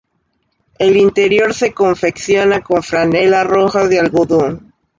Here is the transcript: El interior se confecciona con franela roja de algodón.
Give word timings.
El 0.79 0.97
interior 0.97 1.53
se 1.53 1.73
confecciona 1.75 2.61
con 2.61 2.81
franela 2.81 3.43
roja 3.43 3.85
de 3.87 3.99
algodón. 3.99 4.73